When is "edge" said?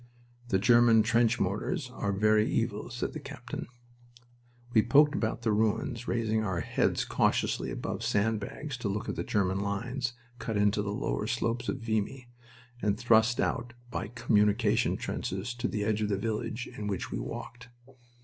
15.83-16.01